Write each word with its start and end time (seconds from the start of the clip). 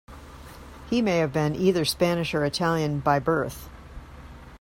He 0.89 0.99
may 1.03 1.19
have 1.19 1.31
been 1.31 1.55
either 1.55 1.85
Spanish 1.85 2.33
or 2.33 2.43
Italian 2.43 3.01
by 3.01 3.19
birth. 3.19 3.69